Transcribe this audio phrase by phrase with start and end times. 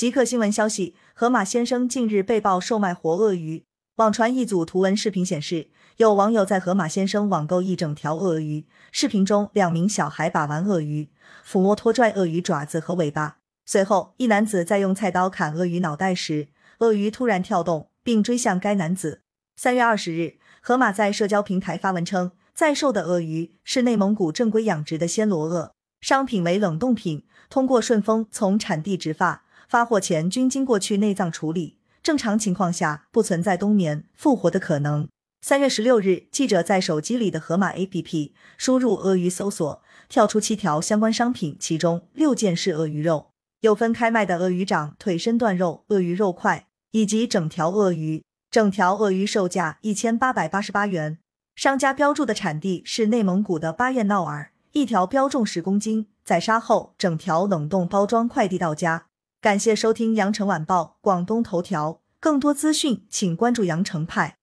[0.00, 3.66] 极客新闻消息：河马先生近日被曝售卖活鳄鱼，
[3.96, 8.64] 网传一组图文视频显示，有网友在河马先生网购一整条鳄鱼。
[8.90, 11.10] 视频中，两名小孩把玩鳄鱼，
[11.46, 13.36] 抚摸拖拽鳄鱼爪子和尾巴。
[13.66, 16.48] 随后，一男子在用菜刀砍鳄鱼脑袋时，
[16.78, 19.20] 鳄鱼突然跳动，并追向该男子。
[19.56, 29.44] 三月二十日，河马在社交平台发文称，在售的鳄鱼是内蒙古正规养殖的暹罗鳄，商品为冷冻品，通过顺丰从产地直发。
[29.70, 35.06] 发货前均经过去内脏处理，正常情况下不存在冬眠复活的可能。
[35.42, 43.28] 三月十六日，记者在手机里的盒马 APP 输入鳄鱼搜索，跳出七条相关商品，其中六件是鳄鱼肉，
[43.60, 48.24] 有分开卖的鳄鱼掌、腿身段肉、鳄鱼肉块以及整条鳄鱼。
[48.50, 51.18] 整条鳄鱼售价一千八百八十八元，
[51.54, 59.06] 商家标注的产地是内蒙古的巴彦淖尔，一条标重十公斤，宰杀后整条冷冻包装快递到家。
[59.42, 64.36] 感谢收听羊城晚报广东头条，更多资讯请关注羊城派。